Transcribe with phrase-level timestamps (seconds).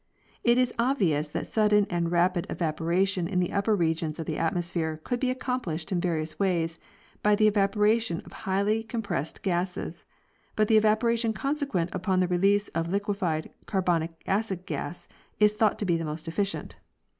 [0.43, 4.37] It is obvious that sud den and rapid evaporation in the upper regions of the
[4.37, 6.79] atmos phere could be accomplished in various ways
[7.21, 10.05] by the evapora tion of various highly compressed gases;
[10.55, 15.07] but the evaporation consequent upon the release of liquefied carbonic acid gas
[15.39, 16.77] is thought to be the most efficient."